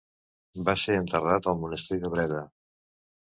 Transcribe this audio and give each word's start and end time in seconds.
Va 0.69 0.73
ser 0.83 0.95
enterrat 1.01 1.51
al 1.51 1.59
monestir 1.65 1.99
de 2.07 2.11
Breda. 2.15 2.41